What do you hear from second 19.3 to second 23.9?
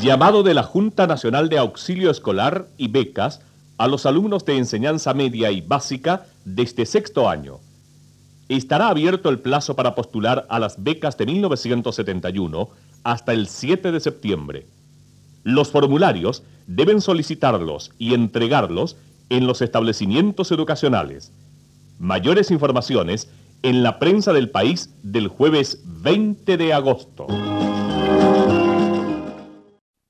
los establecimientos educacionales. Mayores informaciones en